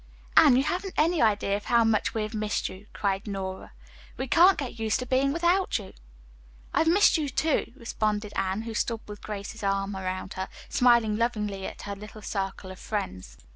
"Anne, 0.35 0.55
you 0.55 0.63
haven't 0.63 0.95
any 0.97 1.21
idea 1.21 1.55
of 1.55 1.65
how 1.65 1.83
much 1.83 2.15
we 2.15 2.23
have 2.23 2.33
missed 2.33 2.67
you," 2.67 2.87
cried 2.91 3.27
Nora. 3.27 3.71
"We 4.17 4.25
can't 4.25 4.57
get 4.57 4.79
used 4.79 4.97
to 5.01 5.05
being 5.05 5.31
without 5.31 5.77
you." 5.77 5.93
"I've 6.73 6.87
missed 6.87 7.19
you, 7.19 7.29
too," 7.29 7.71
responded 7.75 8.33
Anne 8.35 8.63
who 8.63 8.73
stood 8.73 9.01
with 9.07 9.21
Grace's 9.21 9.61
arm 9.61 9.95
around 9.95 10.33
her, 10.33 10.49
smiling 10.69 11.17
lovingly 11.17 11.67
at 11.67 11.83
her 11.83 11.95
little 11.95 12.23
circle 12.23 12.71
of 12.71 12.79
friends. 12.79 13.37